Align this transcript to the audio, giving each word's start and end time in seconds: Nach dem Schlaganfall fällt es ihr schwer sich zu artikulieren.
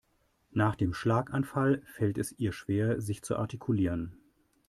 Nach 0.49 0.75
dem 0.75 0.95
Schlaganfall 0.95 1.83
fällt 1.85 2.17
es 2.17 2.31
ihr 2.39 2.53
schwer 2.53 2.99
sich 2.99 3.21
zu 3.21 3.37
artikulieren. 3.37 4.17